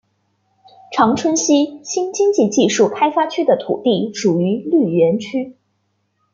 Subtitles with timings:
[0.91, 5.55] 长春西新经济技术开发区的土地属于绿园区。